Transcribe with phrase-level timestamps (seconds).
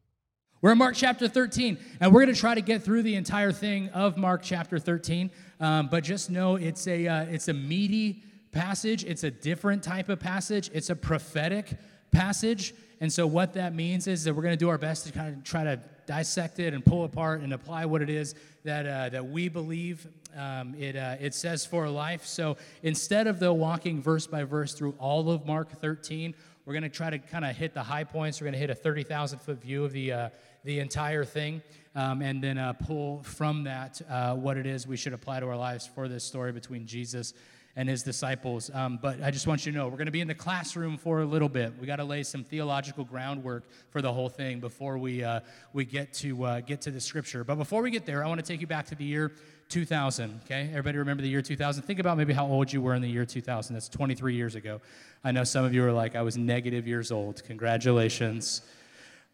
[0.61, 3.53] We're in Mark chapter 13, and we're going to try to get through the entire
[3.53, 5.31] thing of Mark chapter 13.
[5.59, 9.05] Um, but just know it's a uh, it's a meaty passage.
[9.05, 10.69] It's a different type of passage.
[10.75, 11.71] It's a prophetic
[12.13, 12.75] passage.
[13.01, 15.35] And so what that means is that we're going to do our best to kind
[15.35, 18.35] of try to dissect it and pull apart and apply what it is
[18.65, 20.07] that uh, that we believe
[20.37, 22.25] um, it uh, it says for life.
[22.27, 26.35] So instead of though walking verse by verse through all of Mark 13,
[26.65, 28.41] we're going to try to kind of hit the high points.
[28.41, 30.29] We're going to hit a 30,000 foot view of the uh,
[30.65, 31.63] the entire thing,
[31.95, 35.47] um, and then uh, pull from that uh, what it is we should apply to
[35.49, 37.35] our lives for this story between Jesus
[37.77, 38.71] and his disciples.
[38.73, 40.97] Um, but I just want you to know we're going to be in the classroom
[40.97, 41.75] for a little bit.
[41.79, 45.41] We got to lay some theological groundwork for the whole thing before we uh,
[45.75, 47.45] we get to uh, get to the scripture.
[47.45, 49.33] But before we get there, I want to take you back to the year
[49.69, 50.41] 2000.
[50.45, 51.83] Okay, everybody remember the year 2000?
[51.83, 53.75] Think about maybe how old you were in the year 2000.
[53.75, 54.81] That's 23 years ago.
[55.23, 57.45] I know some of you are like, I was negative years old.
[57.45, 58.63] Congratulations.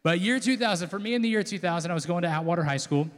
[0.03, 2.79] But year 2000, for me in the year 2000, I was going to Atwater High
[2.79, 3.09] School.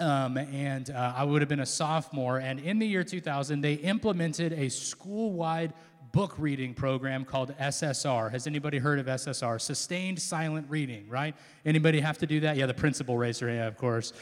[0.00, 2.38] Um, and uh, I would have been a sophomore.
[2.38, 5.72] And in the year 2000, they implemented a school wide
[6.12, 8.30] book reading program called SSR.
[8.30, 9.60] Has anybody heard of SSR?
[9.60, 11.34] Sustained Silent Reading, right?
[11.64, 12.56] Anybody have to do that?
[12.56, 14.12] Yeah, the principal racer, yeah, of course.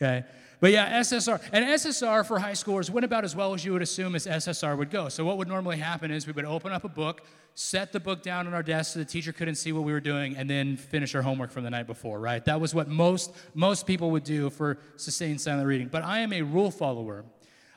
[0.00, 0.24] Okay.
[0.60, 1.40] But yeah, SSR.
[1.52, 4.76] And SSR for high schoolers went about as well as you would assume as SSR
[4.76, 5.08] would go.
[5.08, 7.22] So what would normally happen is we would open up a book,
[7.54, 10.00] set the book down on our desk so the teacher couldn't see what we were
[10.00, 12.44] doing, and then finish our homework from the night before, right?
[12.44, 15.88] That was what most most people would do for sustained silent reading.
[15.88, 17.24] But I am a rule follower.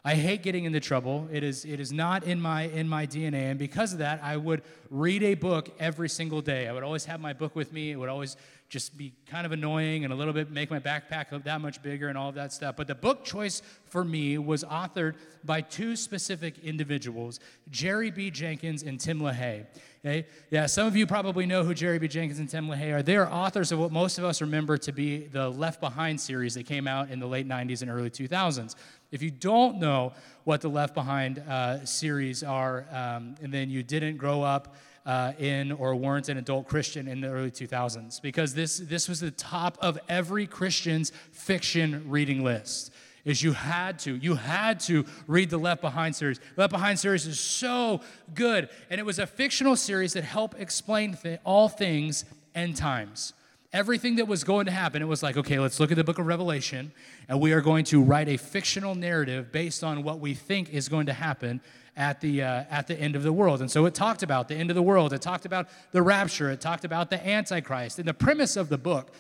[0.06, 1.30] I hate getting into trouble.
[1.31, 3.50] It is, it is not in my, in my DNA.
[3.50, 6.68] And because of that, I would read a book every single day.
[6.68, 7.92] I would always have my book with me.
[7.92, 8.36] It would always
[8.73, 11.83] just be kind of annoying and a little bit make my backpack look that much
[11.83, 12.75] bigger and all of that stuff.
[12.75, 18.31] But the book choice for me was authored by two specific individuals, Jerry B.
[18.31, 19.67] Jenkins and Tim LaHaye.
[20.03, 20.25] Okay?
[20.49, 22.07] Yeah, some of you probably know who Jerry B.
[22.07, 23.03] Jenkins and Tim LaHaye are.
[23.03, 26.56] They are authors of what most of us remember to be the Left Behind series
[26.56, 28.73] that came out in the late 90s and early 2000s.
[29.12, 30.13] If you don't know
[30.45, 34.75] what the Left Behind uh, series are, um, and then you didn't grow up
[35.06, 39.19] uh, in or weren't an adult Christian in the early 2000s because this, this was
[39.19, 42.91] the top of every Christian's fiction reading list
[43.25, 46.40] is you had to you had to read the left behind series.
[46.58, 48.02] Left behind series is so
[48.34, 53.34] good and it was a fictional series that helped explain th- all things end times.
[53.72, 56.19] Everything that was going to happen it was like okay let's look at the book
[56.19, 56.92] of revelation
[57.30, 60.90] and we are going to write a fictional narrative based on what we think is
[60.90, 61.62] going to happen
[61.96, 63.62] at the, uh, at the end of the world.
[63.62, 66.50] And so it talked about the end of the world, it talked about the rapture,
[66.50, 68.00] it talked about the Antichrist.
[68.00, 69.12] And the premise of the book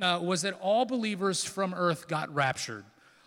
[0.00, 2.84] uh, was that all believers from earth got raptured.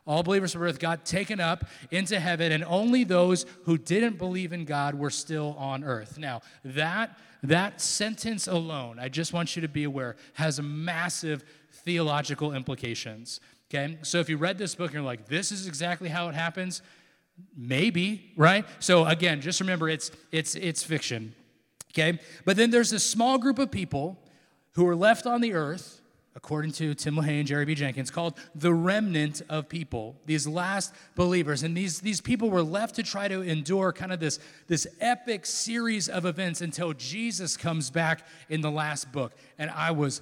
[0.07, 4.51] All believers from earth got taken up into heaven, and only those who didn't believe
[4.51, 6.17] in God were still on earth.
[6.17, 12.53] Now, that, that sentence alone, I just want you to be aware, has massive theological
[12.53, 13.39] implications.
[13.69, 13.99] Okay?
[14.01, 16.81] So if you read this book and you're like, this is exactly how it happens,
[17.55, 18.65] Maybe, right?
[18.79, 21.35] So again, just remember it's it's it's fiction.
[21.91, 22.19] Okay?
[22.45, 24.17] But then there's a small group of people
[24.73, 26.01] who are left on the earth,
[26.35, 27.75] according to Tim LaHaye and Jerry B.
[27.75, 31.63] Jenkins, called the remnant of people, these last believers.
[31.63, 35.45] And these, these people were left to try to endure kind of this, this epic
[35.45, 39.33] series of events until Jesus comes back in the last book.
[39.57, 40.21] And I was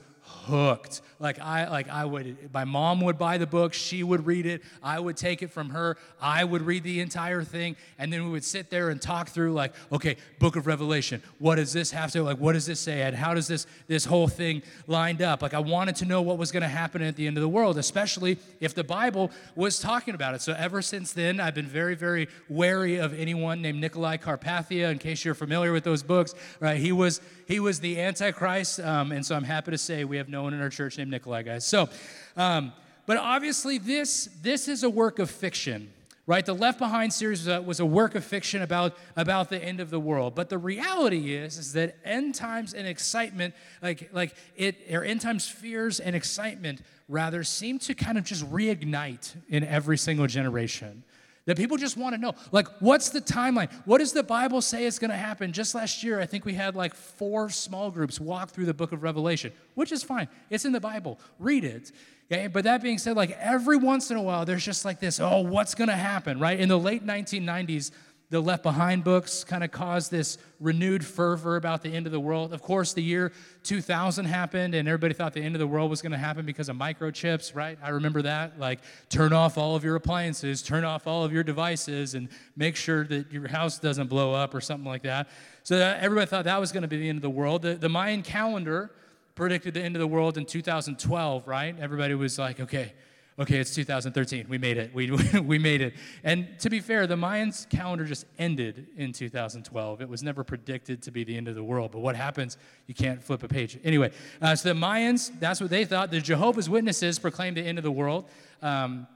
[0.49, 1.01] hooked.
[1.19, 4.61] Like I like I would my mom would buy the book, she would read it,
[4.81, 8.29] I would take it from her, I would read the entire thing, and then we
[8.29, 12.11] would sit there and talk through like, okay, book of Revelation, what does this have
[12.13, 15.41] to like what does this say and how does this this whole thing lined up?
[15.41, 17.49] Like I wanted to know what was going to happen at the end of the
[17.49, 20.41] world, especially if the Bible was talking about it.
[20.41, 24.99] So ever since then, I've been very very wary of anyone named Nicolae Carpathia in
[24.99, 26.77] case you're familiar with those books, right?
[26.77, 30.29] He was he was the antichrist um, and so I'm happy to say we have
[30.29, 31.65] no one in our church named Nikolai, guys.
[31.65, 31.89] So,
[32.37, 32.71] um,
[33.05, 35.91] but obviously, this, this is a work of fiction,
[36.27, 36.45] right?
[36.45, 39.79] The Left Behind series was a, was a, work of fiction about, about the end
[39.79, 40.35] of the world.
[40.35, 45.21] But the reality is, is that end times and excitement, like, like it, or end
[45.21, 51.03] times fears and excitement, rather, seem to kind of just reignite in every single generation
[51.49, 52.35] that people just want to know.
[52.51, 53.71] Like what's the timeline?
[53.85, 55.51] What does the bible say is going to happen?
[55.51, 58.91] Just last year i think we had like four small groups walk through the book
[58.91, 60.27] of revelation which is fine.
[60.49, 61.19] It's in the bible.
[61.39, 61.91] Read it.
[62.31, 65.19] Okay but that being said like every once in a while there's just like this
[65.19, 66.59] oh what's going to happen right?
[66.59, 67.91] In the late 1990s
[68.31, 72.19] the Left Behind books kind of caused this renewed fervor about the end of the
[72.19, 72.53] world.
[72.53, 73.31] Of course, the year
[73.63, 76.69] 2000 happened, and everybody thought the end of the world was going to happen because
[76.69, 77.79] of microchips, right?
[77.81, 78.59] I remember that.
[78.59, 82.75] Like, turn off all of your appliances, turn off all of your devices, and make
[82.75, 85.27] sure that your house doesn't blow up or something like that.
[85.63, 87.63] So, everybody thought that was going to be the end of the world.
[87.63, 88.91] The, the Mayan calendar
[89.33, 91.75] predicted the end of the world in 2012, right?
[91.79, 92.93] Everybody was like, okay,
[93.39, 94.47] okay, it's 2013.
[94.49, 94.93] We made it.
[94.93, 95.95] We, we made it.
[96.23, 100.01] And to be fair, the Mayans calendar just ended in 2012.
[100.01, 101.91] It was never predicted to be the end of the world.
[101.91, 102.57] But what happens?
[102.87, 103.79] You can't flip a page.
[103.83, 106.11] Anyway, uh, so the Mayans, that's what they thought.
[106.11, 108.25] The Jehovah's Witnesses proclaimed the end of the world.
[108.61, 109.07] Um,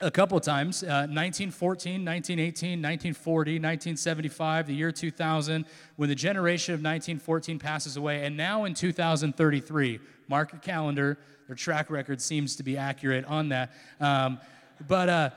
[0.00, 5.64] a couple times uh, 1914 1918 1940 1975 the year 2000
[5.96, 11.16] when the generation of 1914 passes away and now in 2033 mark your calendar
[11.46, 13.72] their track record seems to be accurate on that.
[14.00, 14.38] Um,
[14.88, 15.30] but, uh,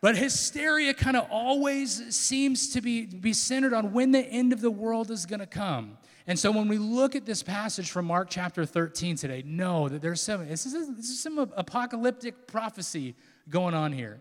[0.00, 4.60] but hysteria kind of always seems to be, be centered on when the end of
[4.60, 5.96] the world is going to come.
[6.26, 10.02] And so when we look at this passage from Mark chapter 13 today, know that
[10.02, 13.16] there's some, this is, this is some apocalyptic prophecy
[13.48, 14.20] going on here.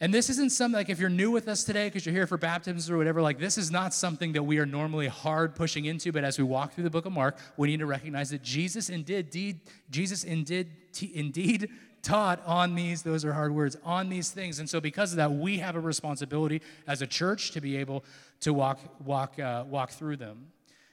[0.00, 2.36] And this isn't something like if you're new with us today because you're here for
[2.36, 6.10] baptisms or whatever, like this is not something that we are normally hard pushing into.
[6.10, 8.90] But as we walk through the book of Mark, we need to recognize that Jesus
[8.90, 9.60] indeed,
[9.90, 10.68] Jesus indeed,
[11.12, 11.70] indeed
[12.02, 14.58] taught on these, those are hard words, on these things.
[14.58, 18.04] And so because of that, we have a responsibility as a church to be able
[18.40, 20.48] to walk, walk, uh, walk through them.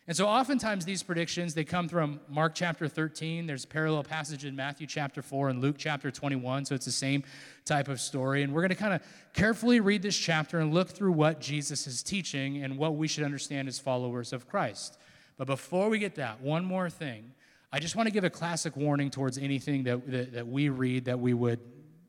[0.07, 3.45] And so oftentimes these predictions, they come from Mark chapter 13.
[3.45, 6.65] There's a parallel passage in Matthew chapter 4 and Luke chapter 21.
[6.65, 7.24] So it's the same
[7.65, 8.42] type of story.
[8.42, 9.01] And we're going to kind of
[9.33, 13.24] carefully read this chapter and look through what Jesus is teaching and what we should
[13.24, 14.98] understand as followers of Christ.
[15.38, 17.31] But before we get that, one more thing.
[17.71, 21.06] I just want to give a classic warning towards anything that, that, that we read
[21.06, 21.59] that we would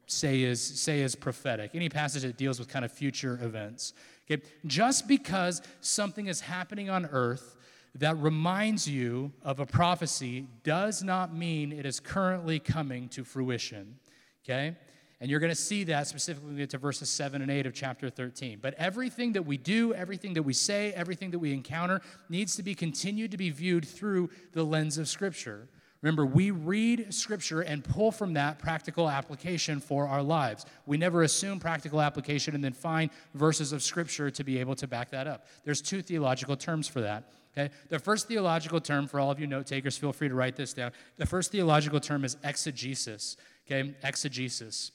[0.06, 1.72] say is, say is prophetic.
[1.74, 3.92] Any passage that deals with kind of future events.
[4.30, 4.42] Okay?
[4.66, 7.56] Just because something is happening on earth
[7.96, 13.96] that reminds you of a prophecy does not mean it is currently coming to fruition.
[14.44, 14.76] Okay?
[15.20, 18.58] And you're going to see that specifically to verses 7 and 8 of chapter 13.
[18.60, 22.62] But everything that we do, everything that we say, everything that we encounter needs to
[22.64, 25.68] be continued to be viewed through the lens of Scripture.
[26.00, 30.66] Remember, we read Scripture and pull from that practical application for our lives.
[30.86, 34.88] We never assume practical application and then find verses of Scripture to be able to
[34.88, 35.46] back that up.
[35.64, 37.30] There's two theological terms for that.
[37.56, 37.72] Okay?
[37.88, 40.72] The first theological term, for all of you note takers, feel free to write this
[40.72, 40.92] down.
[41.16, 43.36] The first theological term is exegesis.
[43.66, 43.94] Okay?
[44.02, 44.92] Exegesis.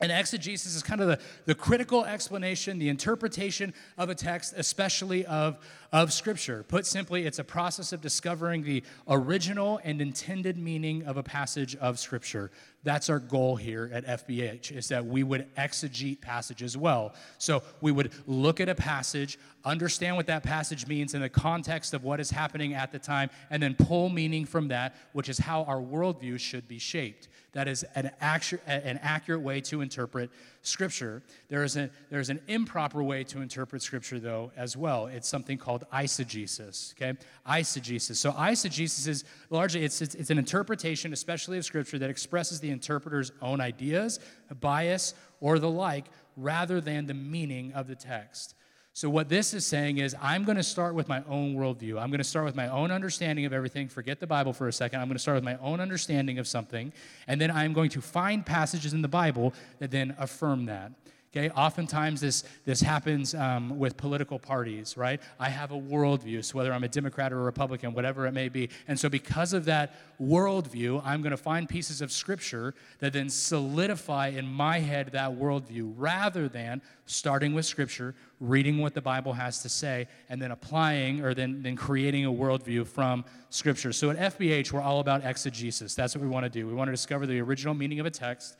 [0.00, 5.24] And exegesis is kind of the, the critical explanation, the interpretation of a text, especially
[5.26, 5.58] of,
[5.92, 6.64] of Scripture.
[6.64, 11.76] Put simply, it's a process of discovering the original and intended meaning of a passage
[11.76, 12.50] of Scripture.
[12.84, 17.14] That's our goal here at FBH, is that we would exegete passages well.
[17.38, 21.94] So we would look at a passage, understand what that passage means in the context
[21.94, 25.38] of what is happening at the time, and then pull meaning from that, which is
[25.38, 27.28] how our worldview should be shaped.
[27.52, 30.30] That is an, actu- an accurate way to interpret
[30.62, 31.22] Scripture.
[31.48, 35.08] There is, a, there is an improper way to interpret Scripture, though, as well.
[35.08, 37.18] It's something called eisegesis, okay?
[37.48, 38.16] Eisegesis.
[38.16, 42.70] So eisegesis is largely, it's, it's, it's an interpretation, especially of Scripture, that expresses the
[42.70, 44.20] interpreter's own ideas,
[44.60, 46.06] bias, or the like,
[46.36, 48.54] rather than the meaning of the text.
[48.94, 51.98] So, what this is saying is, I'm going to start with my own worldview.
[51.98, 53.88] I'm going to start with my own understanding of everything.
[53.88, 55.00] Forget the Bible for a second.
[55.00, 56.92] I'm going to start with my own understanding of something.
[57.26, 60.92] And then I'm going to find passages in the Bible that then affirm that.
[61.34, 65.18] Okay, oftentimes this, this happens um, with political parties, right?
[65.40, 68.50] I have a worldview, so whether I'm a Democrat or a Republican, whatever it may
[68.50, 68.68] be.
[68.86, 73.30] And so, because of that worldview, I'm going to find pieces of scripture that then
[73.30, 79.32] solidify in my head that worldview rather than starting with scripture, reading what the Bible
[79.32, 83.94] has to say, and then applying or then, then creating a worldview from scripture.
[83.94, 85.94] So, at FBH, we're all about exegesis.
[85.94, 86.66] That's what we want to do.
[86.66, 88.58] We want to discover the original meaning of a text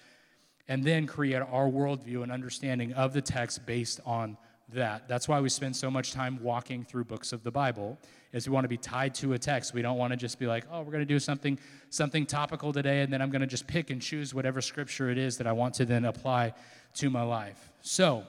[0.69, 4.37] and then create our worldview and understanding of the text based on
[4.73, 5.09] that.
[5.09, 7.99] That's why we spend so much time walking through books of the Bible,
[8.33, 9.75] is we want to be tied to a text.
[9.75, 11.59] We don't want to just be like, oh, we're going to do something,
[11.91, 15.19] something topical today, and then I'm going to just pick and choose whatever scripture it
[15.19, 16.55] is that I want to then apply
[16.95, 17.71] to my life.
[17.83, 18.25] So,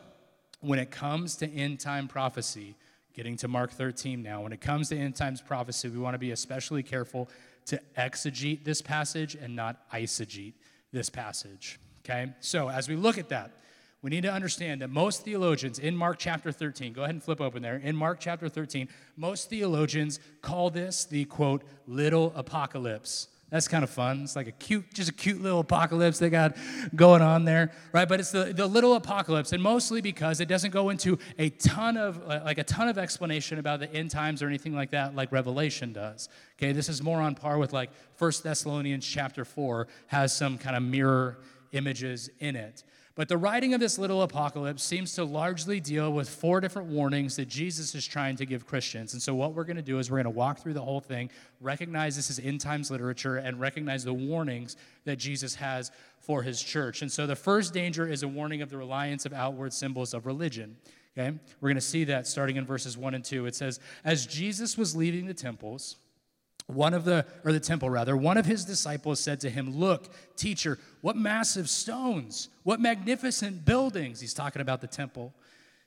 [0.62, 2.76] when it comes to end time prophecy,
[3.14, 6.20] getting to Mark 13 now, when it comes to end times prophecy, we want to
[6.20, 7.30] be especially careful
[7.66, 10.54] to exegete this passage and not eisegete
[10.92, 11.80] this passage.
[12.06, 12.34] Okay?
[12.40, 13.52] So as we look at that,
[14.02, 17.40] we need to understand that most theologians in Mark chapter 13, go ahead and flip
[17.40, 17.78] open there.
[17.78, 23.30] In Mark chapter 13, most theologians call this the quote, little apocalypse.
[23.54, 24.24] That's kind of fun.
[24.24, 26.58] It's like a cute, just a cute little apocalypse they got
[26.96, 28.10] going on there, right?
[28.10, 31.96] But it's the, the little apocalypse, and mostly because it doesn't go into a ton
[31.96, 35.16] of uh, like a ton of explanation about the end times or anything like that,
[35.16, 36.30] like Revelation does.
[36.58, 40.76] Okay, this is more on par with like First Thessalonians chapter four has some kind
[40.76, 41.38] of mirror
[41.74, 42.84] images in it.
[43.16, 47.36] But the writing of this little apocalypse seems to largely deal with four different warnings
[47.36, 49.14] that Jesus is trying to give Christians.
[49.14, 51.00] And so, what we're going to do is we're going to walk through the whole
[51.00, 51.30] thing,
[51.62, 56.60] recognize this is end times literature, and recognize the warnings that Jesus has for his
[56.62, 57.04] church.
[57.04, 60.26] And so, the first danger is a warning of the reliance of outward symbols of
[60.26, 60.76] religion.
[61.16, 61.38] Okay?
[61.62, 63.46] We're going to see that starting in verses 1 and 2.
[63.46, 65.98] It says, As Jesus was leaving the temples,
[66.68, 70.14] one of the or the temple rather one of his disciples said to him look
[70.36, 74.20] teacher what massive stones what magnificent buildings.
[74.20, 75.34] He's talking about the temple.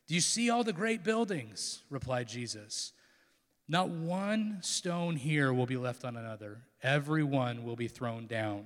[0.06, 1.82] Do you see all the great buildings?
[1.90, 2.92] replied jesus.
[3.68, 6.58] Not one stone here will be left on another.
[6.82, 8.64] Every one will be thrown down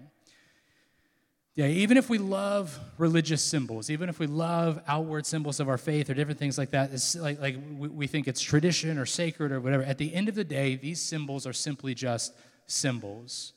[1.56, 5.78] yeah, even if we love religious symbols, even if we love outward symbols of our
[5.78, 9.06] faith or different things like that, it's like, like we, we think it's tradition or
[9.06, 9.82] sacred or whatever.
[9.82, 12.34] At the end of the day, these symbols are simply just
[12.66, 13.52] symbols.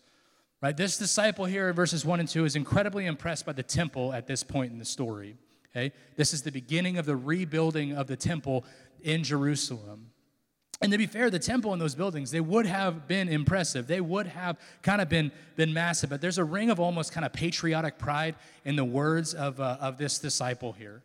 [0.60, 0.76] Right?
[0.76, 4.26] This disciple here in verses 1 and 2 is incredibly impressed by the temple at
[4.26, 5.36] this point in the story.
[5.70, 5.92] Okay?
[6.16, 8.66] This is the beginning of the rebuilding of the temple
[9.02, 10.12] in Jerusalem.
[10.84, 13.88] And to be fair, the temple and those buildings, they would have been impressive.
[13.88, 16.10] They would have kind of been, been massive.
[16.10, 18.36] But there's a ring of almost kind of patriotic pride
[18.66, 21.02] in the words of, uh, of this disciple here.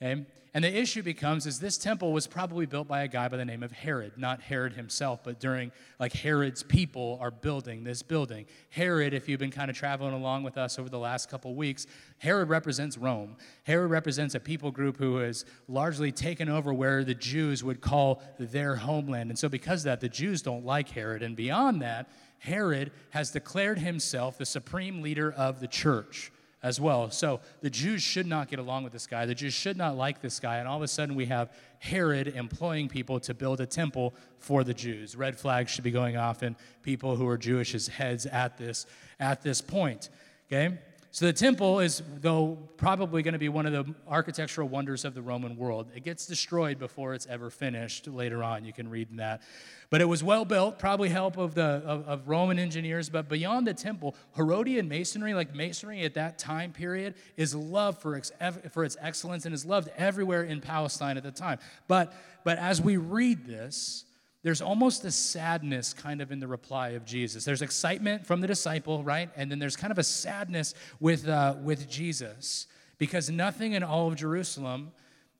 [0.00, 0.24] Okay?
[0.54, 3.44] And the issue becomes is this temple was probably built by a guy by the
[3.44, 8.46] name of Herod, not Herod himself, but during like Herod's people are building this building.
[8.70, 11.86] Herod, if you've been kind of traveling along with us over the last couple weeks,
[12.18, 13.36] Herod represents Rome.
[13.64, 18.22] Herod represents a people group who has largely taken over where the Jews would call
[18.38, 19.30] their homeland.
[19.30, 21.22] And so because of that, the Jews don't like Herod.
[21.22, 27.10] And beyond that, Herod has declared himself the supreme leader of the church as well.
[27.10, 29.26] So the Jews should not get along with this guy.
[29.26, 30.56] The Jews should not like this guy.
[30.56, 34.64] And all of a sudden, we have Herod employing people to build a temple for
[34.64, 35.14] the Jews.
[35.14, 38.86] Red flags should be going off in people who are Jewish heads at this,
[39.20, 40.10] at this point.
[40.50, 40.78] Okay?
[41.10, 45.14] So the temple is, though, probably going to be one of the architectural wonders of
[45.14, 45.88] the Roman world.
[45.94, 48.64] It gets destroyed before it's ever finished later on.
[48.64, 49.42] You can read that.
[49.88, 53.08] But it was well built, probably help of the of, of Roman engineers.
[53.08, 58.14] But beyond the temple, Herodian masonry, like masonry at that time period, is loved for
[58.14, 58.30] its,
[58.70, 61.58] for its excellence and is loved everywhere in Palestine at the time.
[61.86, 62.12] But
[62.44, 64.04] but as we read this,
[64.42, 67.44] there's almost a sadness kind of in the reply of Jesus.
[67.44, 69.30] There's excitement from the disciple, right?
[69.36, 72.68] And then there's kind of a sadness with, uh, with Jesus
[72.98, 74.92] because nothing in all of Jerusalem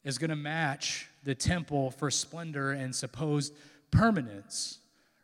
[0.05, 3.55] is going to match the temple for splendor and supposed
[3.91, 4.79] permanence,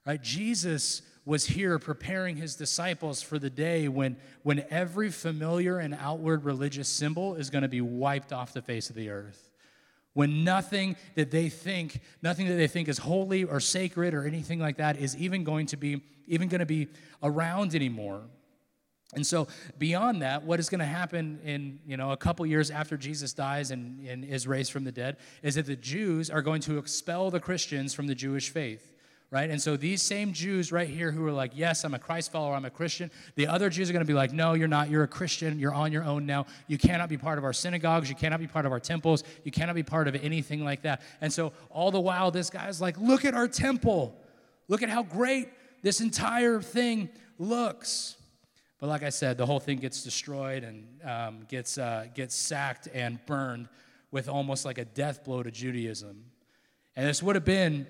[0.07, 0.23] right?
[0.23, 6.45] Jesus was here preparing his disciples for the day when, when every familiar and outward
[6.45, 9.51] religious symbol is going to be wiped off the face of the earth
[10.15, 14.59] when nothing that they think nothing that they think is holy or sacred or anything
[14.59, 16.89] like that is even going to be even going to be
[17.23, 18.23] around anymore.
[19.15, 19.47] And so
[19.79, 23.33] beyond that what is going to happen in you know a couple years after jesus
[23.33, 26.79] dies and, and is raised from the dead is that the jews are going to
[26.79, 28.94] expel the christians from the jewish faith
[29.35, 29.51] right?
[29.51, 32.55] And so these same Jews right here who are like, yes, I'm a Christ follower,
[32.55, 34.91] I'm a Christian, the other Jews are going to be like, no, you're not.
[34.91, 35.59] You're a Christian.
[35.59, 36.47] You're on your own now.
[36.69, 38.09] You cannot be part of our synagogues.
[38.09, 39.25] You cannot be part of our temples.
[39.43, 41.03] You cannot be part of anything like that.
[41.21, 44.17] And so all the while, this guy's like, look at our temple.
[44.69, 45.49] Look at how great
[45.83, 48.17] this entire thing looks.
[48.79, 52.87] But like I said, the whole thing gets destroyed and um, gets, uh, gets sacked
[52.95, 53.69] and burned
[54.13, 56.25] with almost like a death blow to Judaism.
[56.95, 57.89] And this would have been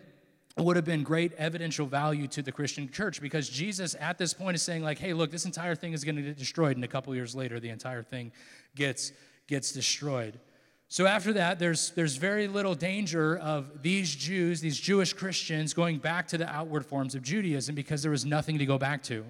[0.56, 4.54] would have been great evidential value to the Christian church because Jesus at this point
[4.54, 6.88] is saying like, hey, look, this entire thing is going to get destroyed, and a
[6.88, 8.30] couple years later, the entire thing
[8.76, 9.12] gets
[9.48, 10.38] gets destroyed.
[10.88, 15.98] So after that, there's there's very little danger of these Jews, these Jewish Christians, going
[15.98, 19.24] back to the outward forms of Judaism because there was nothing to go back to,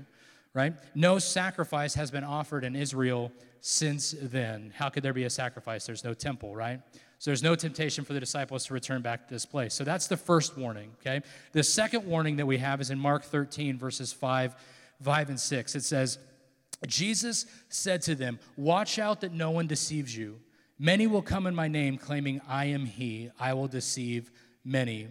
[0.52, 0.74] right?
[0.94, 4.74] No sacrifice has been offered in Israel since then.
[4.76, 5.86] How could there be a sacrifice?
[5.86, 6.80] There's no temple, right?
[7.18, 9.74] So there's no temptation for the disciples to return back to this place.
[9.74, 11.22] So that's the first warning, okay?
[11.52, 14.54] The second warning that we have is in Mark 13, verses 5,
[15.02, 15.74] 5 and 6.
[15.74, 16.18] It says,
[16.86, 20.40] Jesus said to them, Watch out that no one deceives you.
[20.78, 23.30] Many will come in my name, claiming, I am he.
[23.38, 24.30] I will deceive
[24.64, 25.08] many.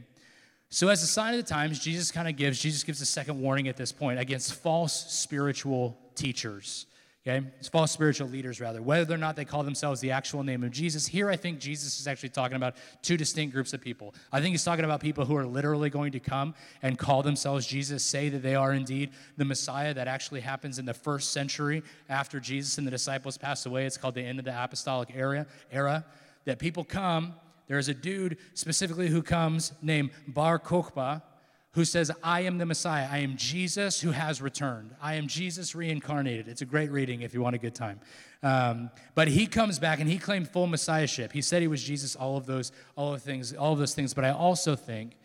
[0.70, 3.40] So, as a sign of the times, Jesus kind of gives, Jesus gives a second
[3.40, 6.88] warning at this point against false spiritual teachers.
[7.26, 7.46] Okay?
[7.58, 8.82] It's false spiritual leaders, rather.
[8.82, 11.08] Whether or not they call themselves the actual name of Jesus.
[11.08, 14.14] Here, I think Jesus is actually talking about two distinct groups of people.
[14.32, 17.66] I think he's talking about people who are literally going to come and call themselves
[17.66, 19.94] Jesus, say that they are indeed the Messiah.
[19.94, 23.86] That actually happens in the first century after Jesus and the disciples passed away.
[23.86, 25.48] It's called the end of the apostolic era.
[25.72, 26.04] era
[26.46, 27.36] that people come.
[27.68, 31.22] There's a dude specifically who comes named Bar Kokhba
[31.74, 33.08] who says, I am the Messiah.
[33.10, 34.96] I am Jesus who has returned.
[35.02, 36.48] I am Jesus reincarnated.
[36.48, 38.00] It's a great reading if you want a good time.
[38.44, 41.32] Um, but he comes back and he claimed full messiahship.
[41.32, 44.14] He said he was Jesus, all of those, all of things, all of those things.
[44.14, 45.18] But I also think,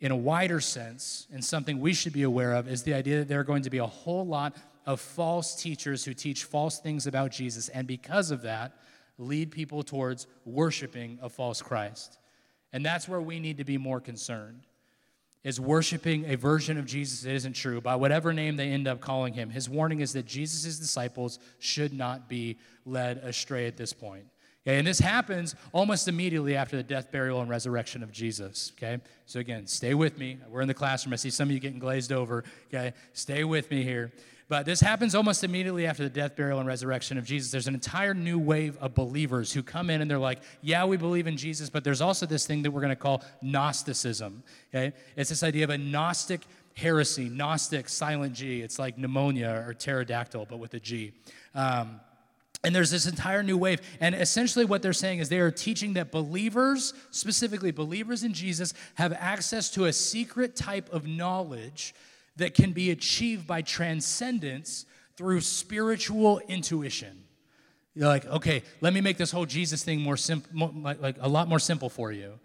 [0.00, 3.28] in a wider sense, and something we should be aware of, is the idea that
[3.28, 4.56] there are going to be a whole lot
[4.86, 8.76] of false teachers who teach false things about Jesus, and because of that,
[9.18, 12.18] lead people towards worshiping a false Christ.
[12.72, 14.66] And that's where we need to be more concerned
[15.42, 19.00] is worshiping a version of Jesus that isn't true by whatever name they end up
[19.00, 19.50] calling him.
[19.50, 24.24] His warning is that Jesus' disciples should not be led astray at this point.
[24.66, 28.72] Okay, and this happens almost immediately after the death, burial, and resurrection of Jesus.
[28.76, 30.36] Okay, so again, stay with me.
[30.50, 31.14] We're in the classroom.
[31.14, 32.44] I see some of you getting glazed over.
[32.68, 34.12] Okay, stay with me here.
[34.50, 37.52] But this happens almost immediately after the death, burial, and resurrection of Jesus.
[37.52, 40.96] There's an entire new wave of believers who come in and they're like, yeah, we
[40.96, 44.42] believe in Jesus, but there's also this thing that we're going to call Gnosticism.
[44.74, 44.92] Okay?
[45.14, 46.40] It's this idea of a Gnostic
[46.74, 48.60] heresy, Gnostic, silent G.
[48.60, 51.12] It's like pneumonia or pterodactyl, but with a G.
[51.54, 52.00] Um,
[52.64, 53.80] and there's this entire new wave.
[54.00, 58.74] And essentially, what they're saying is they are teaching that believers, specifically believers in Jesus,
[58.96, 61.94] have access to a secret type of knowledge
[62.40, 64.84] that can be achieved by transcendence
[65.16, 67.24] through spiritual intuition.
[67.94, 71.28] You're like, okay, let me make this whole Jesus thing more simple, like, like a
[71.28, 72.38] lot more simple for you.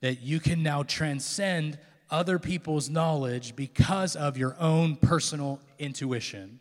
[0.00, 1.78] That you can now transcend
[2.10, 6.60] other people's knowledge because of your own personal intuition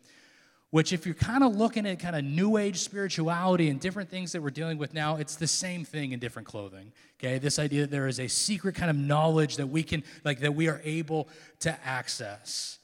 [0.72, 4.32] which if you're kind of looking at kind of new age spirituality and different things
[4.32, 7.38] that we're dealing with now it's the same thing in different clothing okay?
[7.38, 10.56] This idea that there is a secret kind of knowledge that we can like that
[10.56, 12.80] we are able to access.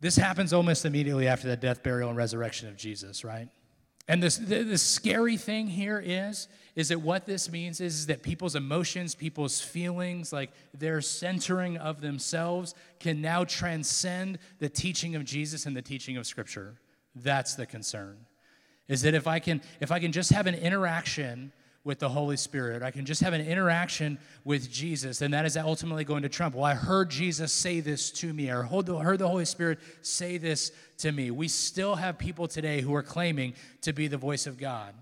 [0.00, 3.48] This happens almost immediately after the death burial and resurrection of jesus right?
[4.08, 8.06] And this, the, the scary thing here is, is that what this means is, is
[8.06, 15.14] that people's emotions, people's feelings, like their centering of themselves, can now transcend the teaching
[15.14, 16.76] of Jesus and the teaching of Scripture.
[17.14, 18.16] That's the concern.
[18.88, 21.52] Is that if I can, if I can just have an interaction
[21.84, 22.82] with the Holy Spirit.
[22.82, 26.54] I can just have an interaction with Jesus, and that is ultimately going to trump.
[26.54, 28.86] Well, I heard Jesus say this to me, or heard
[29.18, 31.30] the Holy Spirit say this to me.
[31.30, 34.94] We still have people today who are claiming to be the voice of God.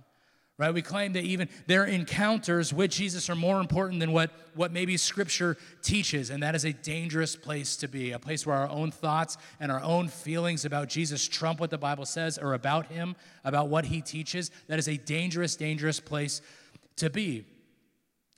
[0.61, 0.75] Right?
[0.75, 4.99] We claim that even their encounters with Jesus are more important than what, what maybe
[4.99, 6.29] Scripture teaches.
[6.29, 9.73] And that is a dangerous place to be, a place where our own thoughts and
[9.73, 13.87] our own feelings about Jesus trump what the Bible says or about Him, about what
[13.87, 14.51] He teaches.
[14.67, 16.43] That is a dangerous, dangerous place
[16.97, 17.47] to be.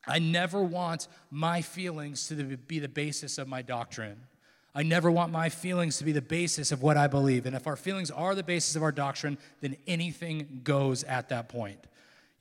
[0.06, 4.28] I never want my feelings to be the basis of my doctrine.
[4.76, 7.46] I never want my feelings to be the basis of what I believe.
[7.46, 11.48] And if our feelings are the basis of our doctrine, then anything goes at that
[11.48, 11.80] point.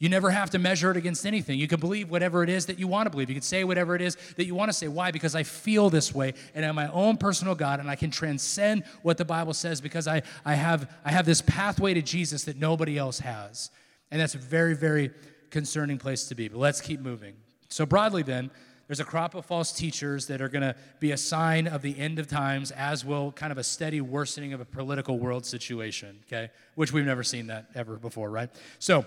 [0.02, 1.60] You never have to measure it against anything.
[1.60, 3.30] You can believe whatever it is that you want to believe.
[3.30, 4.88] You can say whatever it is that you want to say.
[4.88, 5.12] Why?
[5.12, 8.84] Because I feel this way and I'm my own personal God and I can transcend
[9.04, 12.58] what the Bible says because I, I, have, I have this pathway to Jesus that
[12.58, 13.70] nobody else has.
[14.10, 15.12] And that's a very, very
[15.52, 16.48] concerning place to be.
[16.48, 17.36] But let's keep moving.
[17.70, 18.50] So, broadly, then,
[18.88, 21.98] there's a crop of false teachers that are going to be a sign of the
[22.00, 26.20] end of times, as will kind of a steady worsening of a political world situation,
[26.26, 26.50] okay?
[26.74, 28.50] Which we've never seen that ever before, right?
[28.80, 29.06] So,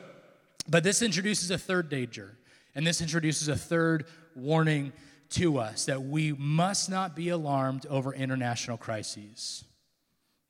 [0.69, 2.37] but this introduces a third danger,
[2.75, 4.93] and this introduces a third warning
[5.31, 9.65] to us that we must not be alarmed over international crises.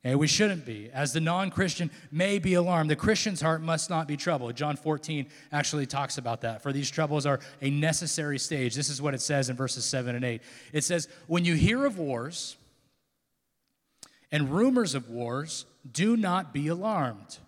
[0.05, 0.91] Okay, we shouldn't be.
[0.93, 4.55] As the non Christian may be alarmed, the Christian's heart must not be troubled.
[4.55, 6.61] John 14 actually talks about that.
[6.61, 8.75] For these troubles are a necessary stage.
[8.75, 10.41] This is what it says in verses 7 and 8.
[10.73, 12.55] It says, When you hear of wars
[14.31, 17.39] and rumors of wars, do not be alarmed.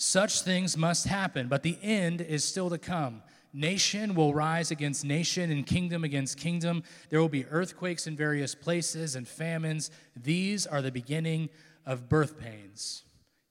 [0.00, 3.20] Such things must happen, but the end is still to come.
[3.52, 6.84] Nation will rise against nation and kingdom against kingdom.
[7.10, 9.90] There will be earthquakes in various places and famines.
[10.14, 11.48] These are the beginning
[11.84, 13.02] of birth pains.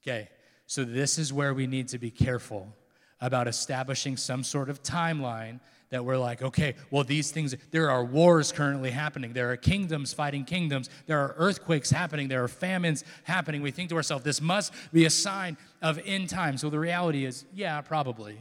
[0.02, 0.30] Okay,
[0.66, 2.74] so this is where we need to be careful
[3.20, 8.04] about establishing some sort of timeline that we're like, okay, well, these things, there are
[8.04, 9.32] wars currently happening.
[9.32, 10.90] There are kingdoms fighting kingdoms.
[11.06, 12.28] There are earthquakes happening.
[12.28, 13.62] There are famines happening.
[13.62, 16.60] We think to ourselves, this must be a sign of end times.
[16.60, 18.38] So the reality is, yeah, probably.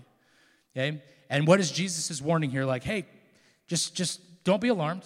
[0.76, 1.02] Okay?
[1.30, 2.66] And what is Jesus' warning here?
[2.66, 3.06] Like, hey,
[3.68, 5.04] just, just don't be alarmed.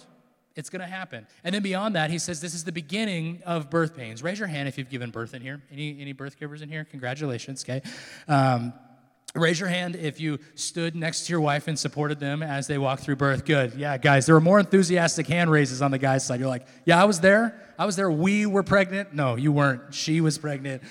[0.54, 1.26] It's going to happen.
[1.44, 4.22] And then beyond that, he says this is the beginning of birth pains.
[4.22, 5.62] Raise your hand if you've given birth in here.
[5.72, 6.84] Any, any birth givers in here?
[6.84, 7.82] Congratulations, okay?
[8.28, 8.74] Um,
[9.34, 12.78] raise your hand if you stood next to your wife and supported them as they
[12.78, 13.44] walked through birth.
[13.44, 13.74] Good.
[13.74, 16.38] Yeah, guys, there were more enthusiastic hand raises on the guy's side.
[16.40, 17.58] You're like, yeah, I was there.
[17.78, 18.10] I was there.
[18.10, 19.14] We were pregnant.
[19.14, 19.94] No, you weren't.
[19.94, 20.82] She was pregnant.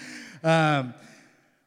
[0.43, 0.95] Um,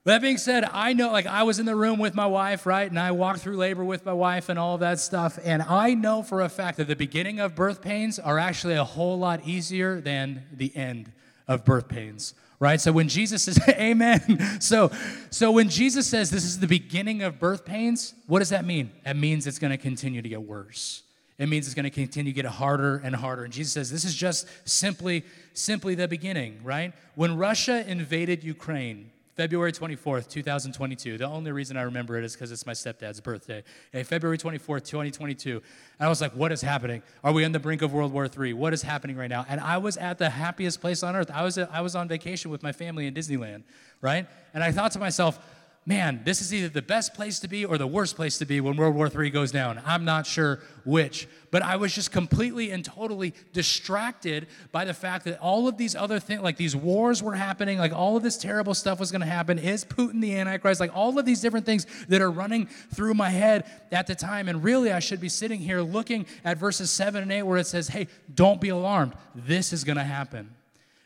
[0.04, 2.90] that being said, I know, like, I was in the room with my wife, right?
[2.90, 5.38] And I walked through labor with my wife and all of that stuff.
[5.42, 8.84] And I know for a fact that the beginning of birth pains are actually a
[8.84, 11.12] whole lot easier than the end
[11.48, 12.34] of birth pains,
[12.64, 12.80] right?
[12.80, 14.58] So when Jesus says, Amen.
[14.58, 14.90] So,
[15.28, 18.90] so when Jesus says this is the beginning of birth pains, what does that mean?
[19.04, 21.02] That means it's going to continue to get worse.
[21.36, 23.44] It means it's going to continue to get harder and harder.
[23.44, 26.94] And Jesus says this is just simply, simply the beginning, right?
[27.16, 31.18] When Russia invaded Ukraine, February 24th, 2022.
[31.18, 33.64] The only reason I remember it is because it's my stepdad's birthday.
[33.92, 35.60] Okay, February 24th, 2022.
[35.98, 37.02] I was like, what is happening?
[37.24, 38.52] Are we on the brink of World War III?
[38.52, 39.44] What is happening right now?
[39.48, 41.32] And I was at the happiest place on earth.
[41.32, 43.64] I was, I was on vacation with my family in Disneyland,
[44.00, 44.26] right?
[44.52, 45.38] And I thought to myself,
[45.86, 48.60] man, this is either the best place to be or the worst place to be
[48.60, 49.80] when World War III goes down.
[49.84, 51.28] I'm not sure which.
[51.50, 55.94] But I was just completely and totally distracted by the fact that all of these
[55.94, 59.20] other things, like these wars were happening, like all of this terrible stuff was going
[59.20, 59.58] to happen.
[59.58, 60.80] Is Putin the Antichrist?
[60.80, 64.48] Like all of these different things that are running through my head at the time.
[64.48, 67.66] And really, I should be sitting here looking at verses 7 and 8 where it
[67.66, 69.12] says, hey, don't be alarmed.
[69.34, 70.50] This is going to happen.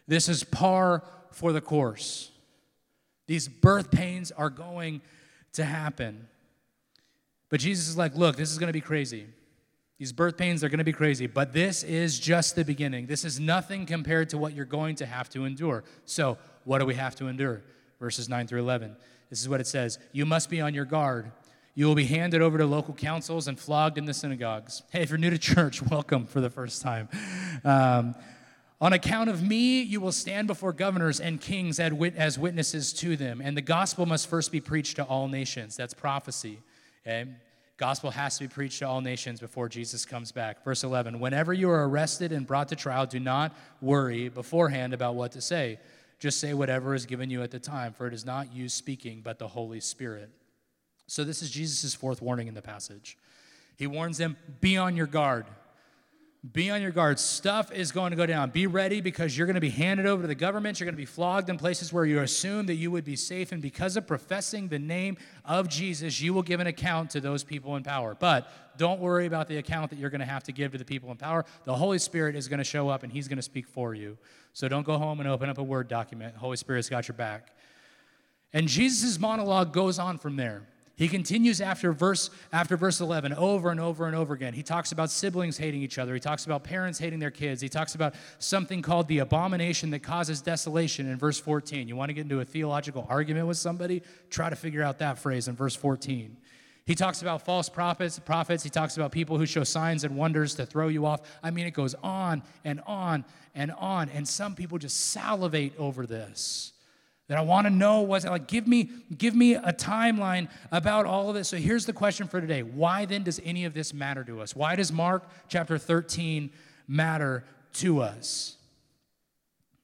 [0.06, 2.30] This is par for the course.
[3.28, 5.02] These birth pains are going
[5.52, 6.26] to happen.
[7.50, 9.26] But Jesus is like, look, this is going to be crazy.
[9.98, 13.06] These birth pains are going to be crazy, but this is just the beginning.
[13.06, 15.84] This is nothing compared to what you're going to have to endure.
[16.04, 17.62] So, what do we have to endure?
[18.00, 18.96] Verses 9 through 11.
[19.28, 21.30] This is what it says You must be on your guard.
[21.74, 24.82] You will be handed over to local councils and flogged in the synagogues.
[24.90, 27.08] Hey, if you're new to church, welcome for the first time.
[27.64, 28.14] Um,
[28.80, 33.40] on account of me, you will stand before governors and kings as witnesses to them.
[33.42, 35.76] And the gospel must first be preached to all nations.
[35.76, 36.60] That's prophecy.
[37.04, 37.28] Okay?
[37.76, 40.64] Gospel has to be preached to all nations before Jesus comes back.
[40.64, 45.14] Verse 11 Whenever you are arrested and brought to trial, do not worry beforehand about
[45.14, 45.78] what to say.
[46.18, 49.20] Just say whatever is given you at the time, for it is not you speaking,
[49.22, 50.30] but the Holy Spirit.
[51.06, 53.16] So, this is Jesus' fourth warning in the passage.
[53.76, 55.46] He warns them be on your guard.
[56.52, 57.18] Be on your guard.
[57.18, 58.50] Stuff is going to go down.
[58.50, 60.78] Be ready because you're going to be handed over to the government.
[60.78, 63.50] You're going to be flogged in places where you assume that you would be safe.
[63.50, 67.42] And because of professing the name of Jesus, you will give an account to those
[67.42, 68.16] people in power.
[68.18, 68.48] But
[68.78, 71.10] don't worry about the account that you're going to have to give to the people
[71.10, 71.44] in power.
[71.64, 74.16] The Holy Spirit is going to show up and He's going to speak for you.
[74.52, 76.34] So don't go home and open up a Word document.
[76.34, 77.56] The Holy Spirit's got your back.
[78.52, 80.62] And Jesus' monologue goes on from there.
[80.98, 84.52] He continues after verse after verse 11 over and over and over again.
[84.52, 86.12] He talks about siblings hating each other.
[86.12, 87.60] He talks about parents hating their kids.
[87.60, 91.86] He talks about something called the abomination that causes desolation in verse 14.
[91.86, 94.02] You want to get into a theological argument with somebody?
[94.28, 96.36] Try to figure out that phrase in verse 14.
[96.84, 98.64] He talks about false prophets, prophets.
[98.64, 101.20] He talks about people who show signs and wonders to throw you off.
[101.44, 104.08] I mean, it goes on and on and on.
[104.08, 106.72] And some people just salivate over this
[107.28, 111.28] that I want to know was like give me give me a timeline about all
[111.28, 111.48] of this.
[111.48, 112.62] So here's the question for today.
[112.62, 114.56] Why then does any of this matter to us?
[114.56, 116.50] Why does Mark chapter 13
[116.86, 118.56] matter to us?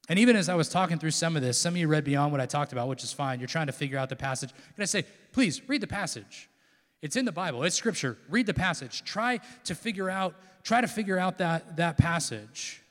[0.08, 2.32] And even as I was talking through some of this, some of you read beyond
[2.32, 3.40] what I talked about, which is fine.
[3.40, 4.50] You're trying to figure out the passage.
[4.50, 6.50] Can I say, please read the passage?
[7.00, 7.62] It's in the Bible.
[7.64, 8.18] It's scripture.
[8.28, 9.04] Read the passage.
[9.04, 12.83] Try to figure out try to figure out that that passage.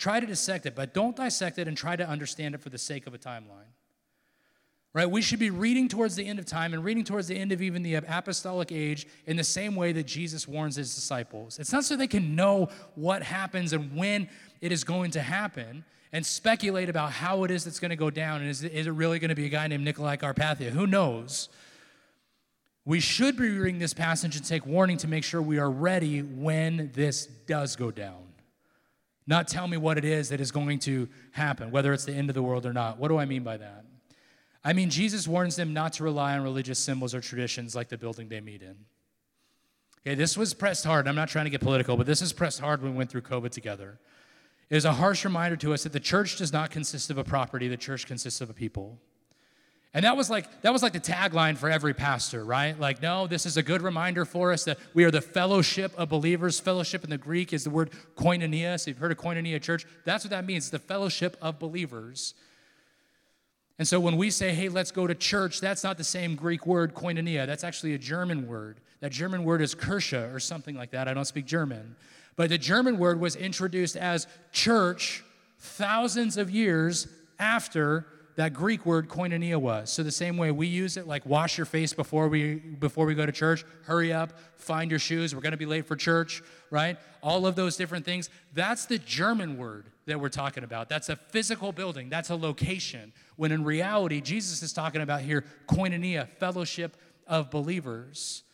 [0.00, 2.78] Try to dissect it, but don't dissect it and try to understand it for the
[2.78, 3.68] sake of a timeline.
[4.94, 5.08] Right?
[5.08, 7.60] We should be reading towards the end of time and reading towards the end of
[7.60, 11.58] even the apostolic age in the same way that Jesus warns his disciples.
[11.58, 14.30] It's not so they can know what happens and when
[14.62, 18.08] it is going to happen and speculate about how it is that's going to go
[18.08, 18.40] down.
[18.40, 20.70] And is it, is it really going to be a guy named Nicolae Carpathia?
[20.70, 21.50] Who knows?
[22.86, 26.22] We should be reading this passage and take warning to make sure we are ready
[26.22, 28.29] when this does go down
[29.30, 32.28] not tell me what it is that is going to happen, whether it's the end
[32.28, 32.98] of the world or not.
[32.98, 33.84] What do I mean by that?
[34.62, 37.96] I mean, Jesus warns them not to rely on religious symbols or traditions like the
[37.96, 38.76] building they meet in.
[40.06, 41.06] Okay, this was pressed hard.
[41.06, 43.22] I'm not trying to get political, but this is pressed hard when we went through
[43.22, 43.98] COVID together.
[44.68, 47.24] It is a harsh reminder to us that the church does not consist of a
[47.24, 48.98] property, the church consists of a people.
[49.92, 52.78] And that was like that was like the tagline for every pastor, right?
[52.78, 56.08] Like, no, this is a good reminder for us that we are the fellowship of
[56.08, 56.60] believers.
[56.60, 58.78] Fellowship in the Greek is the word koinonia.
[58.78, 59.84] So you've heard of koinonia church.
[60.04, 62.34] That's what that means, the fellowship of believers.
[63.80, 66.66] And so when we say, hey, let's go to church, that's not the same Greek
[66.66, 67.46] word, koinonia.
[67.46, 68.78] That's actually a German word.
[69.00, 71.08] That German word is Kirche or something like that.
[71.08, 71.96] I don't speak German.
[72.36, 75.24] But the German word was introduced as church
[75.58, 78.06] thousands of years after
[78.40, 79.90] that Greek word koinonia was.
[79.90, 83.14] So the same way we use it, like wash your face before we before we
[83.14, 86.96] go to church, hurry up, find your shoes, we're gonna be late for church, right?
[87.22, 88.30] All of those different things.
[88.54, 90.88] That's the German word that we're talking about.
[90.88, 93.12] That's a physical building, that's a location.
[93.36, 98.44] When in reality, Jesus is talking about here koinonia, fellowship of believers.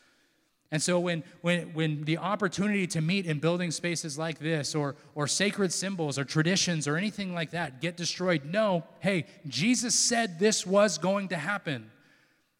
[0.72, 4.96] And so when, when, when the opportunity to meet in building spaces like this or,
[5.14, 10.38] or sacred symbols or traditions or anything like that get destroyed, no, hey, Jesus said
[10.38, 11.90] this was going to happen.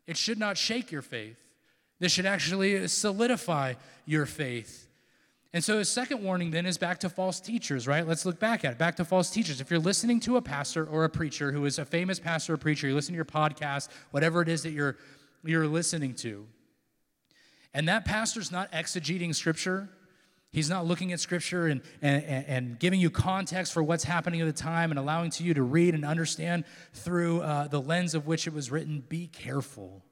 [0.06, 1.36] It should not shake your faith.
[1.98, 4.86] This should actually solidify your faith.
[5.52, 8.06] And so, his second warning then is back to false teachers, right?
[8.06, 8.78] Let's look back at it.
[8.78, 9.60] Back to false teachers.
[9.60, 12.56] If you're listening to a pastor or a preacher who is a famous pastor or
[12.58, 14.98] preacher, you listen to your podcast, whatever it is that you're,
[15.44, 16.46] you're listening to,
[17.76, 19.90] and that pastor's not exegeting scripture.
[20.50, 24.46] He's not looking at scripture and, and, and giving you context for what's happening at
[24.46, 28.26] the time and allowing to you to read and understand through uh, the lens of
[28.26, 29.04] which it was written.
[29.06, 30.02] Be careful.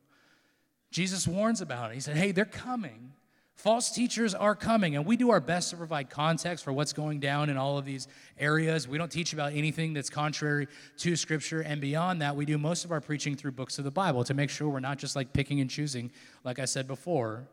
[0.91, 1.95] Jesus warns about it.
[1.95, 3.15] He said, Hey, they're coming.
[3.55, 7.21] False teachers are coming, and we do our best to provide context for what's going
[7.21, 8.89] down in all of these areas.
[8.89, 10.67] We don't teach about anything that's contrary
[10.99, 13.93] to Scripture, and beyond that, we do most of our preaching through books of the
[13.93, 16.11] Bible to make sure we're not just like picking and choosing,
[16.43, 17.49] like I said before.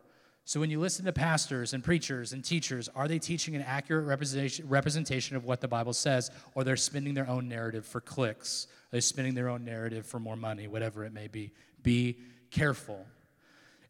[0.51, 4.05] So when you listen to pastors and preachers and teachers, are they teaching an accurate
[4.05, 8.67] representation, of what the Bible says, or they're spinning their own narrative for clicks?
[8.91, 11.53] They're spinning their own narrative for more money, whatever it may be.
[11.83, 12.17] Be
[12.49, 13.05] careful.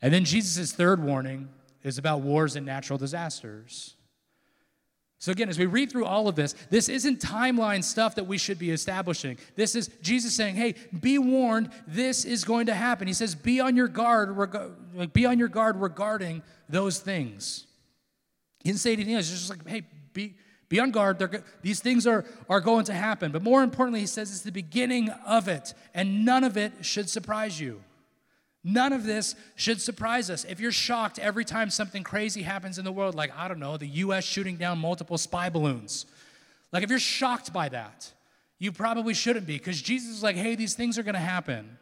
[0.03, 1.49] And then Jesus' third warning
[1.81, 3.95] is about wars and natural disasters.
[5.21, 8.39] So, again, as we read through all of this, this isn't timeline stuff that we
[8.39, 9.37] should be establishing.
[9.55, 13.05] This is Jesus saying, hey, be warned, this is going to happen.
[13.05, 17.67] He says, be on your guard, reg- be on your guard regarding those things.
[18.63, 19.29] He didn't say anything else.
[19.29, 20.33] He's just like, hey, be,
[20.69, 21.19] be on guard.
[21.19, 23.31] They're, these things are, are going to happen.
[23.31, 27.11] But more importantly, he says it's the beginning of it, and none of it should
[27.11, 27.83] surprise you.
[28.63, 30.45] None of this should surprise us.
[30.45, 33.77] If you're shocked every time something crazy happens in the world, like, I don't know,
[33.77, 36.05] the US shooting down multiple spy balloons,
[36.71, 38.11] like if you're shocked by that,
[38.59, 41.77] you probably shouldn't be because Jesus is like, hey, these things are to happen.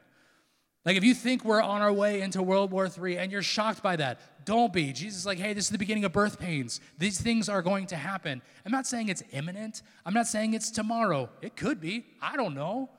[0.85, 3.83] Like if you think we're on our way into World War III and you're shocked
[3.83, 4.93] by that, don't be.
[4.93, 6.79] Jesus is like, hey, this is the beginning of birth pains.
[6.97, 8.41] These things are going to happen.
[8.65, 9.81] I'm not saying it's imminent.
[10.05, 11.29] I'm not saying it's tomorrow.
[11.41, 12.05] It could be.
[12.21, 12.89] I don't know.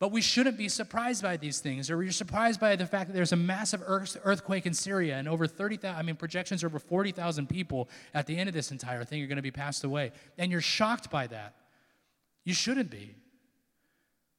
[0.00, 3.14] But we shouldn't be surprised by these things, or you're surprised by the fact that
[3.14, 7.48] there's a massive earthquake in Syria, and over 30,000, I mean, projections are over 40,000
[7.48, 10.12] people at the end of this entire thing are going to be passed away.
[10.38, 11.56] And you're shocked by that.
[12.44, 13.16] You shouldn't be.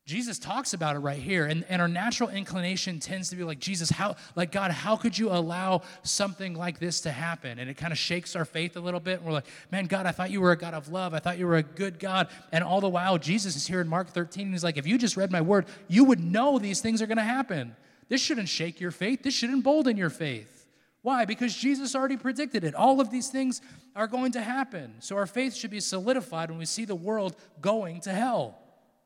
[0.09, 1.45] Jesus talks about it right here.
[1.45, 5.15] And, and our natural inclination tends to be like, Jesus, how, like, God, how could
[5.15, 7.59] you allow something like this to happen?
[7.59, 9.19] And it kind of shakes our faith a little bit.
[9.19, 11.13] And we're like, man, God, I thought you were a God of love.
[11.13, 12.27] I thought you were a good God.
[12.51, 14.45] And all the while, Jesus is here in Mark 13.
[14.45, 17.07] And he's like, if you just read my word, you would know these things are
[17.07, 17.75] going to happen.
[18.07, 19.21] This shouldn't shake your faith.
[19.21, 20.65] This should embolden your faith.
[21.03, 21.25] Why?
[21.25, 22.73] Because Jesus already predicted it.
[22.73, 23.61] All of these things
[23.95, 24.95] are going to happen.
[25.01, 28.57] So our faith should be solidified when we see the world going to hell.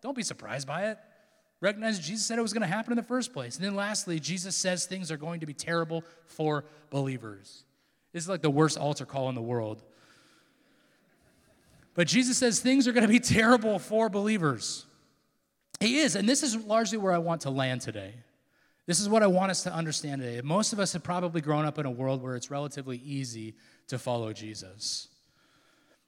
[0.04, 1.00] Don't be surprised by it.
[1.62, 3.56] Recognize Jesus said it was going to happen in the first place.
[3.56, 7.64] And then lastly, Jesus says things are going to be terrible for believers.
[8.12, 9.82] This is like the worst altar call in the world.
[11.96, 14.86] But Jesus says things are going to be terrible for believers.
[15.80, 18.14] He is, and this is largely where I want to land today.
[18.86, 20.42] This is what I want us to understand today.
[20.42, 23.56] Most of us have probably grown up in a world where it's relatively easy
[23.88, 25.08] to follow Jesus.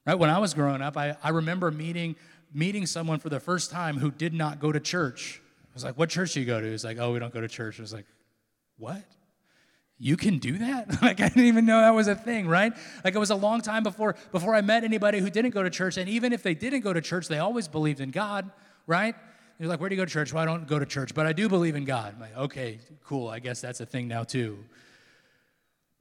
[0.05, 0.15] Right?
[0.15, 2.17] When I was growing up, I, I remember meeting
[2.53, 5.41] meeting someone for the first time who did not go to church.
[5.43, 6.71] I was like, What church do you go to?
[6.71, 7.79] He's like, Oh, we don't go to church.
[7.79, 8.05] I was like,
[8.77, 9.03] What?
[9.97, 11.01] You can do that?
[11.01, 12.73] like I didn't even know that was a thing, right?
[13.03, 15.69] Like it was a long time before before I met anybody who didn't go to
[15.69, 15.97] church.
[15.97, 18.49] And even if they didn't go to church, they always believed in God,
[18.87, 19.15] right?
[19.59, 20.33] You're like, where do you go to church?
[20.33, 22.13] Well, I don't go to church, but I do believe in God.
[22.13, 23.29] I'm like, okay, cool.
[23.29, 24.59] I guess that's a thing now too.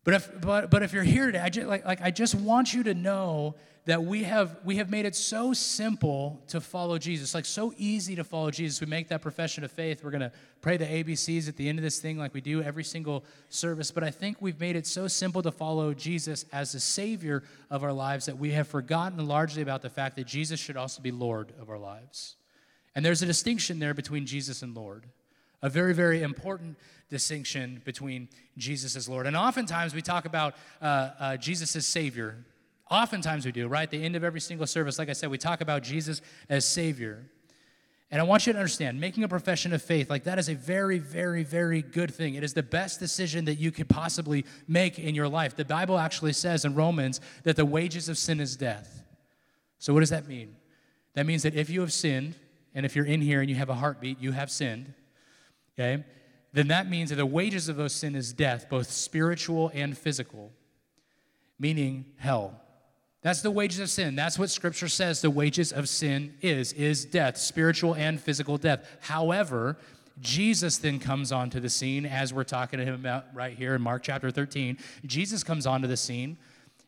[0.02, 2.74] But if but but if you're here today, I just like like I just want
[2.74, 3.54] you to know
[3.86, 8.16] that we have we have made it so simple to follow Jesus, like so easy
[8.16, 8.80] to follow Jesus.
[8.80, 10.02] We make that profession of faith.
[10.02, 12.84] We're gonna pray the ABCs at the end of this thing, like we do every
[12.84, 13.90] single service.
[13.90, 17.84] But I think we've made it so simple to follow Jesus as the Savior of
[17.84, 21.10] our lives that we have forgotten largely about the fact that Jesus should also be
[21.10, 22.36] Lord of our lives.
[22.94, 25.04] And there's a distinction there between Jesus and Lord
[25.64, 26.76] a very, very important
[27.08, 29.26] distinction between Jesus as Lord.
[29.26, 32.44] And oftentimes we talk about uh, uh, Jesus as Savior.
[32.90, 33.84] Oftentimes we do, right?
[33.84, 36.66] At the end of every single service, like I said, we talk about Jesus as
[36.66, 37.30] Savior.
[38.10, 40.54] And I want you to understand, making a profession of faith, like that is a
[40.54, 42.34] very, very, very good thing.
[42.34, 45.56] It is the best decision that you could possibly make in your life.
[45.56, 49.02] The Bible actually says in Romans that the wages of sin is death.
[49.78, 50.54] So, what does that mean?
[51.14, 52.36] That means that if you have sinned,
[52.74, 54.92] and if you're in here and you have a heartbeat, you have sinned,
[55.74, 56.04] okay?
[56.52, 60.52] Then that means that the wages of those sin is death, both spiritual and physical,
[61.58, 62.60] meaning hell.
[63.24, 64.16] That's the wages of sin.
[64.16, 68.86] That's what scripture says the wages of sin is, is death, spiritual and physical death.
[69.00, 69.78] However,
[70.20, 73.80] Jesus then comes onto the scene as we're talking to him about right here in
[73.80, 74.76] Mark chapter 13.
[75.06, 76.36] Jesus comes onto the scene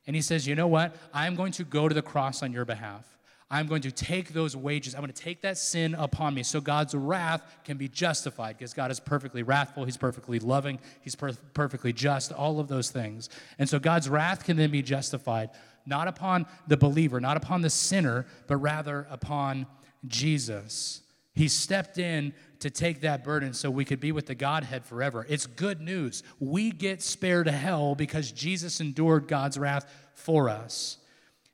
[0.06, 0.94] and he says, "You know what?
[1.14, 3.16] I'm going to go to the cross on your behalf.
[3.50, 4.94] I'm going to take those wages.
[4.94, 8.74] I'm going to take that sin upon me so God's wrath can be justified because
[8.74, 9.84] God is perfectly wrathful.
[9.84, 10.80] He's perfectly loving.
[11.00, 13.30] He's per- perfectly just, all of those things.
[13.58, 15.50] And so God's wrath can then be justified
[15.86, 19.66] not upon the believer, not upon the sinner, but rather upon
[20.06, 21.02] Jesus.
[21.34, 25.26] He stepped in to take that burden so we could be with the Godhead forever.
[25.28, 26.22] It's good news.
[26.40, 30.98] We get spared hell because Jesus endured God's wrath for us.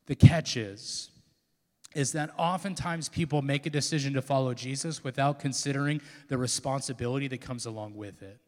[0.07, 1.11] The catch is,
[1.95, 7.41] is that oftentimes people make a decision to follow Jesus without considering the responsibility that
[7.41, 8.39] comes along with it.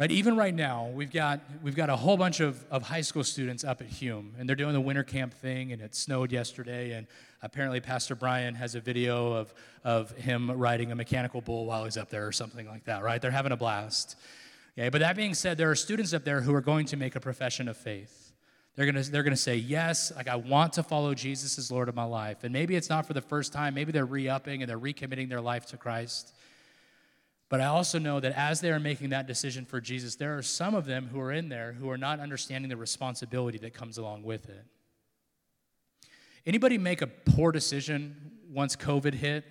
[0.00, 3.22] Right, even right now, we've got, we've got a whole bunch of, of high school
[3.22, 6.92] students up at Hume, and they're doing the winter camp thing, and it snowed yesterday,
[6.92, 7.06] and
[7.42, 9.52] apparently Pastor Brian has a video of,
[9.84, 13.20] of him riding a mechanical bull while he's up there or something like that, right?
[13.20, 14.16] They're having a blast.
[14.78, 17.14] Okay, but that being said, there are students up there who are going to make
[17.14, 18.32] a profession of faith.
[18.76, 21.94] They're gonna, they're gonna say, Yes, like I want to follow Jesus as Lord of
[21.94, 22.42] my life.
[22.42, 25.28] And maybe it's not for the first time, maybe they're re upping and they're recommitting
[25.28, 26.32] their life to Christ.
[27.50, 30.42] But I also know that as they are making that decision for Jesus, there are
[30.42, 33.98] some of them who are in there who are not understanding the responsibility that comes
[33.98, 34.64] along with it.
[36.46, 38.14] Anybody make a poor decision
[38.50, 39.44] once COVID hit?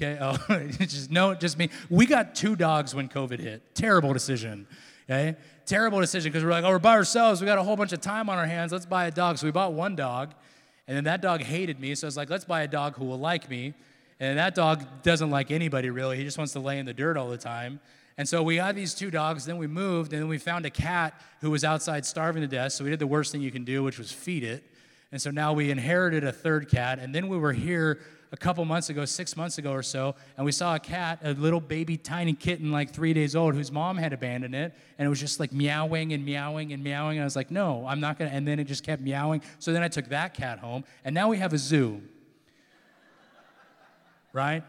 [0.00, 0.36] Okay, oh,
[0.78, 1.70] just no, just me.
[1.90, 3.74] We got two dogs when COVID hit.
[3.74, 4.68] Terrible decision.
[5.10, 5.36] Okay,
[5.66, 7.40] terrible decision because we're like, oh, we're by ourselves.
[7.40, 8.70] We got a whole bunch of time on our hands.
[8.70, 9.38] Let's buy a dog.
[9.38, 10.34] So we bought one dog,
[10.86, 11.96] and then that dog hated me.
[11.96, 13.74] So I was like, let's buy a dog who will like me.
[14.20, 16.18] And that dog doesn't like anybody really.
[16.18, 17.80] He just wants to lay in the dirt all the time.
[18.18, 20.70] And so we had these two dogs, then we moved, and then we found a
[20.70, 22.72] cat who was outside starving to death.
[22.72, 24.62] So we did the worst thing you can do, which was feed it.
[25.10, 26.98] And so now we inherited a third cat.
[26.98, 28.00] And then we were here
[28.32, 31.32] a couple months ago, six months ago or so, and we saw a cat, a
[31.32, 34.72] little baby tiny kitten, like three days old, whose mom had abandoned it.
[34.98, 37.16] And it was just like meowing and meowing and meowing.
[37.16, 38.30] And I was like, no, I'm not gonna.
[38.30, 39.42] And then it just kept meowing.
[39.58, 40.84] So then I took that cat home.
[41.04, 42.02] And now we have a zoo
[44.32, 44.62] right?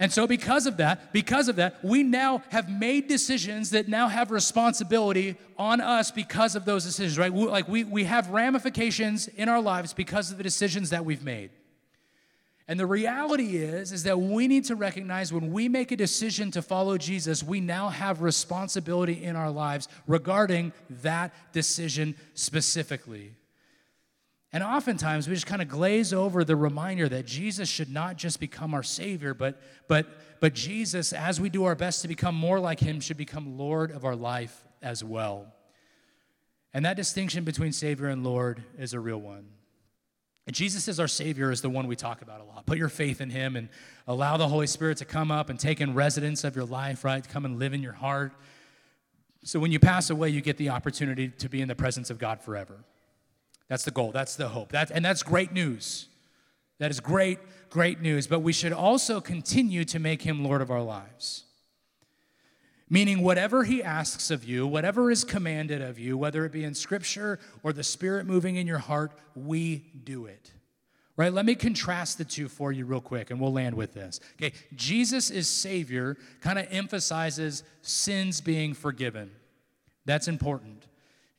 [0.00, 4.08] And so, because of that, because of that, we now have made decisions that now
[4.08, 7.32] have responsibility on us because of those decisions, right?
[7.32, 11.22] We, like we, we have ramifications in our lives because of the decisions that we've
[11.22, 11.50] made.
[12.66, 16.50] And the reality is, is that we need to recognize when we make a decision
[16.52, 23.32] to follow Jesus, we now have responsibility in our lives regarding that decision specifically.
[24.54, 28.38] And oftentimes we just kind of glaze over the reminder that Jesus should not just
[28.38, 30.06] become our Savior, but, but,
[30.38, 33.90] but Jesus, as we do our best to become more like Him, should become Lord
[33.90, 35.52] of our life as well.
[36.72, 39.46] And that distinction between Savior and Lord is a real one.
[40.46, 42.64] And Jesus as our Savior is the one we talk about a lot.
[42.64, 43.68] Put your faith in Him and
[44.06, 47.28] allow the Holy Spirit to come up and take in residence of your life, right?
[47.28, 48.32] Come and live in your heart.
[49.42, 52.20] So when you pass away, you get the opportunity to be in the presence of
[52.20, 52.84] God forever.
[53.68, 54.12] That's the goal.
[54.12, 54.72] That's the hope.
[54.72, 56.08] That, and that's great news.
[56.78, 57.38] That is great,
[57.70, 58.26] great news.
[58.26, 61.44] But we should also continue to make him Lord of our lives.
[62.90, 66.74] Meaning, whatever he asks of you, whatever is commanded of you, whether it be in
[66.74, 70.52] scripture or the spirit moving in your heart, we do it.
[71.16, 71.32] Right?
[71.32, 74.20] Let me contrast the two for you real quick and we'll land with this.
[74.34, 79.30] Okay, Jesus is Savior kind of emphasizes sins being forgiven.
[80.04, 80.86] That's important.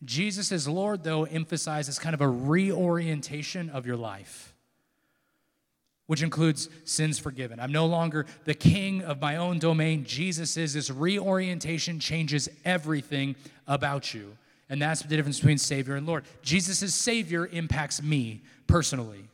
[0.03, 4.53] Jesus as Lord, though, emphasizes kind of a reorientation of your life,
[6.08, 7.60] which includes sins forgiven.
[7.60, 10.03] I'm no longer the king of my own domain.
[10.03, 10.73] Jesus is.
[10.73, 13.36] This reorientation changes everything
[13.67, 14.38] about you.
[14.69, 16.25] And that's the difference between Savior and Lord.
[16.41, 19.25] Jesus' Savior impacts me personally.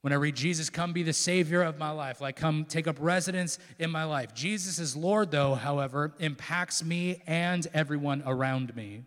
[0.00, 2.96] When I read Jesus, come be the Savior of my life, like come take up
[2.98, 4.34] residence in my life.
[4.34, 9.04] Jesus is Lord, though, however, impacts me and everyone around me.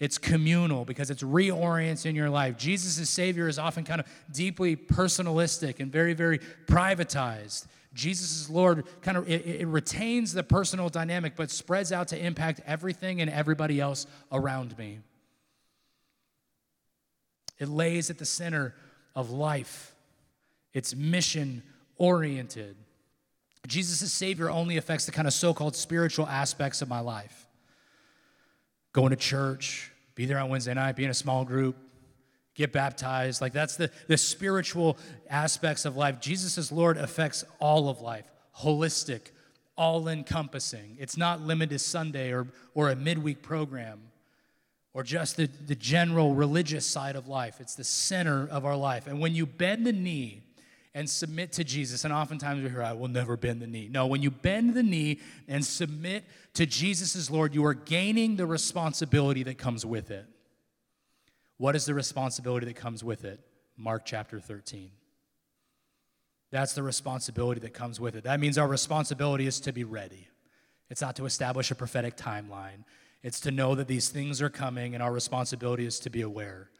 [0.00, 2.56] It's communal because it's reorienting your life.
[2.56, 7.66] Jesus' Savior is often kind of deeply personalistic and very, very privatized.
[7.94, 12.60] Jesus' Lord kind of it, it, retains the personal dynamic, but spreads out to impact
[12.64, 15.00] everything and everybody else around me.
[17.58, 18.74] It lays at the center
[19.16, 19.94] of life.
[20.72, 21.64] It's mission
[21.96, 22.76] oriented.
[23.66, 27.46] Jesus as Savior only affects the kind of so called spiritual aspects of my life.
[28.92, 31.76] Going to church, be there on Wednesday night, be in a small group,
[32.56, 33.40] get baptized.
[33.40, 34.98] Like that's the, the spiritual
[35.30, 36.18] aspects of life.
[36.18, 39.30] Jesus as Lord affects all of life, holistic,
[39.76, 40.96] all encompassing.
[40.98, 44.00] It's not limited to Sunday or, or a midweek program
[44.92, 47.60] or just the, the general religious side of life.
[47.60, 49.06] It's the center of our life.
[49.06, 50.42] And when you bend the knee
[50.98, 53.88] and submit to Jesus, and oftentimes we hear, I will never bend the knee.
[53.88, 56.24] No, when you bend the knee and submit
[56.54, 60.26] to Jesus as Lord, you are gaining the responsibility that comes with it.
[61.56, 63.38] What is the responsibility that comes with it?
[63.76, 64.90] Mark chapter 13.
[66.50, 68.24] That's the responsibility that comes with it.
[68.24, 70.26] That means our responsibility is to be ready.
[70.90, 72.82] It's not to establish a prophetic timeline.
[73.22, 76.70] It's to know that these things are coming, and our responsibility is to be aware.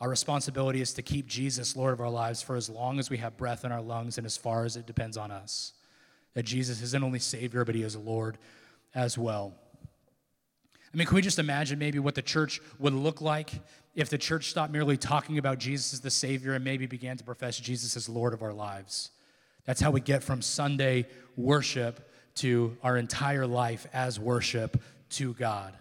[0.00, 3.18] Our responsibility is to keep Jesus Lord of our lives for as long as we
[3.18, 5.72] have breath in our lungs and as far as it depends on us.
[6.34, 8.38] That Jesus isn't only Savior, but He is Lord
[8.94, 9.54] as well.
[10.92, 13.52] I mean, can we just imagine maybe what the church would look like
[13.94, 17.24] if the church stopped merely talking about Jesus as the Savior and maybe began to
[17.24, 19.10] profess Jesus as Lord of our lives?
[19.66, 25.74] That's how we get from Sunday worship to our entire life as worship to God.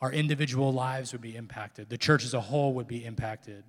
[0.00, 3.64] Our individual lives would be impacted, the church as a whole would be impacted.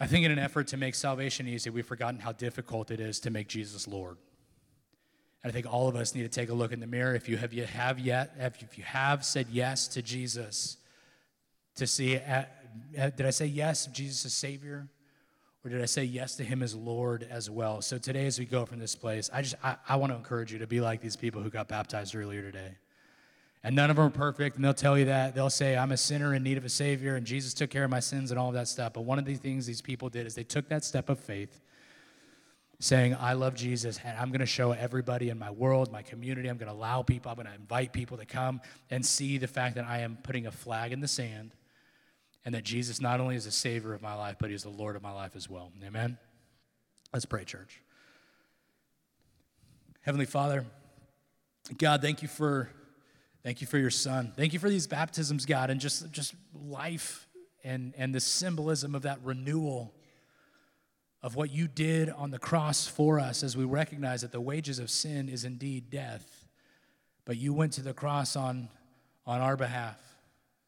[0.00, 3.20] I think, in an effort to make salvation easy, we've forgotten how difficult it is
[3.20, 4.16] to make Jesus Lord.
[5.42, 7.14] And I think all of us need to take a look in the mirror.
[7.14, 10.78] If you have, you have yet, if you have said yes to Jesus,
[11.76, 12.44] to see, uh,
[12.98, 14.88] uh, did I say yes, Jesus is Savior?
[15.64, 17.80] Or did I say yes to him as Lord as well?
[17.80, 20.52] So today, as we go from this place, I just I, I want to encourage
[20.52, 22.76] you to be like these people who got baptized earlier today.
[23.66, 25.34] And none of them are perfect, and they'll tell you that.
[25.34, 27.90] They'll say, I'm a sinner in need of a Savior, and Jesus took care of
[27.90, 28.92] my sins and all of that stuff.
[28.92, 31.62] But one of the things these people did is they took that step of faith,
[32.78, 36.48] saying, I love Jesus, and I'm going to show everybody in my world, my community,
[36.48, 38.60] I'm going to allow people, I'm going to invite people to come
[38.90, 41.52] and see the fact that I am putting a flag in the sand
[42.44, 44.94] and that Jesus not only is the Savior of my life, but He's the Lord
[44.94, 45.72] of my life as well.
[45.82, 46.18] Amen?
[47.14, 47.80] Let's pray, church.
[50.02, 50.66] Heavenly Father,
[51.78, 52.68] God, thank you for
[53.44, 54.32] Thank you for your son.
[54.34, 57.28] Thank you for these baptisms, God, and just, just life
[57.62, 59.92] and, and the symbolism of that renewal
[61.22, 64.78] of what you did on the cross for us as we recognize that the wages
[64.78, 66.46] of sin is indeed death.
[67.26, 68.70] But you went to the cross on,
[69.26, 70.00] on our behalf.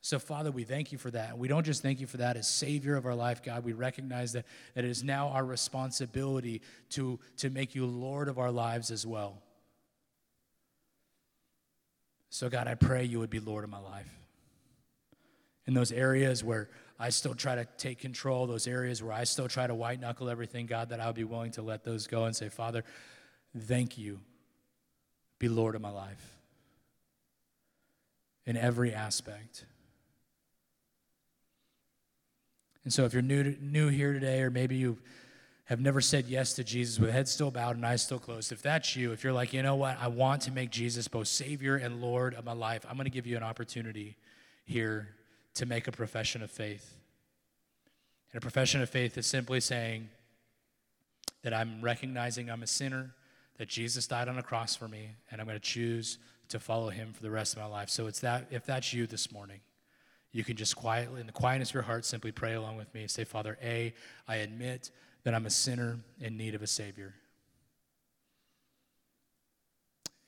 [0.03, 1.37] So, Father, we thank you for that.
[1.39, 3.65] We don't just thank you for that as Savior of our life, God.
[3.65, 6.61] We recognize that, that it is now our responsibility
[6.91, 9.43] to, to make you Lord of our lives as well.
[12.37, 14.15] So, God, I pray you would be Lord of my life.
[15.65, 16.69] In those areas where
[17.01, 20.29] I still try to take control, those areas where I still try to white knuckle
[20.29, 22.85] everything, God, that I would be willing to let those go and say, Father,
[23.59, 24.21] thank you.
[25.39, 26.37] Be Lord of my life
[28.45, 29.65] in every aspect.
[32.85, 34.99] And so, if you're new, to, new here today, or maybe you
[35.67, 38.63] have never said yes to Jesus with head still bowed and eyes still closed, if
[38.63, 41.77] that's you, if you're like, you know what, I want to make Jesus both Savior
[41.77, 44.17] and Lord of my life, I'm going to give you an opportunity
[44.65, 45.09] here
[45.55, 46.95] to make a profession of faith.
[48.33, 50.09] And a profession of faith is simply saying
[51.43, 53.15] that I'm recognizing I'm a sinner,
[53.59, 56.91] that Jesus died on a cross for me, and I'm going to choose to follow
[56.91, 57.91] him for the rest of my life.
[57.91, 59.61] So it's that if that's you this morning,
[60.31, 63.01] you can just quietly, in the quietness of your heart, simply pray along with me.
[63.01, 63.95] And say, Father, A,
[64.29, 64.91] I admit
[65.27, 67.13] that I'm a sinner in need of a Savior.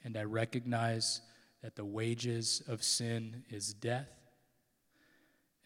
[0.03, 1.21] And I recognize
[1.63, 4.11] that the wages of sin is death,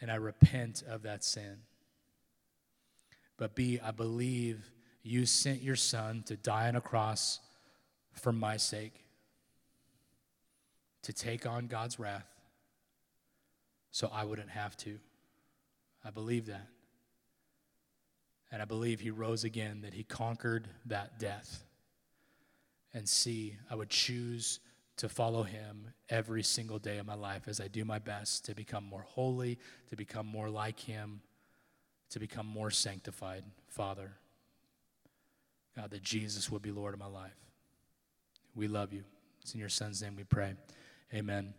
[0.03, 1.57] and I repent of that sin.
[3.39, 4.71] But B, I believe
[5.03, 7.41] you sent your Son to die on a cross
[8.13, 9.03] for my sake,
[11.05, 12.29] to take on God's wrath,
[13.93, 14.99] so I wouldn't have to.
[16.05, 16.69] I believe that.
[18.53, 21.65] And I believe he rose again, that he conquered that death.
[22.93, 24.61] And see, I would choose
[24.99, 28.55] to follow him every single day of my life as I do my best to
[28.55, 31.23] become more holy, to become more like him,
[32.11, 33.43] to become more sanctified.
[33.69, 34.13] Father,
[35.75, 37.33] God, that Jesus would be Lord of my life.
[38.55, 39.05] We love you.
[39.41, 40.53] It's in your son's name we pray.
[41.15, 41.55] Amen.